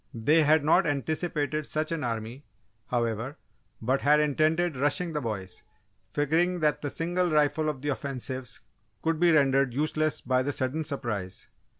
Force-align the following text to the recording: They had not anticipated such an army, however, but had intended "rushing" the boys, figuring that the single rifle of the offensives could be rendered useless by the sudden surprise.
They 0.15 0.41
had 0.41 0.63
not 0.63 0.87
anticipated 0.87 1.67
such 1.67 1.91
an 1.91 2.03
army, 2.03 2.43
however, 2.87 3.37
but 3.83 4.01
had 4.01 4.19
intended 4.19 4.75
"rushing" 4.75 5.13
the 5.13 5.21
boys, 5.21 5.61
figuring 6.11 6.59
that 6.61 6.81
the 6.81 6.89
single 6.89 7.29
rifle 7.29 7.69
of 7.69 7.83
the 7.83 7.89
offensives 7.89 8.61
could 9.03 9.19
be 9.19 9.31
rendered 9.31 9.75
useless 9.75 10.19
by 10.19 10.41
the 10.41 10.51
sudden 10.51 10.83
surprise. 10.83 11.49